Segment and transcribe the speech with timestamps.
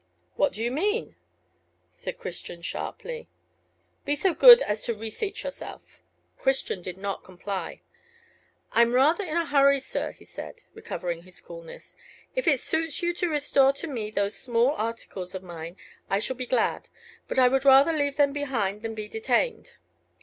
[0.35, 1.15] "What do you mean?"
[1.91, 3.27] said Christian, sharply.
[4.03, 6.01] "Be so good as to reseat yourself."
[6.39, 7.81] Christian did not comply.
[8.71, 11.95] "I'm rather in a hurry, sir," he said, recovering his coolness.
[12.35, 15.77] "If it suits you to restore to me those small articles of mine,
[16.09, 16.89] I shall be glad;
[17.27, 19.75] but I would rather leave them behind than be detained."